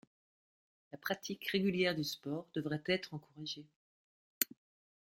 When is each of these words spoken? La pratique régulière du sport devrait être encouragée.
La 0.91 0.97
pratique 0.97 1.47
régulière 1.49 1.93
du 1.93 2.03
sport 2.03 2.47
devrait 2.55 2.81
être 2.87 3.13
encouragée. 3.13 3.67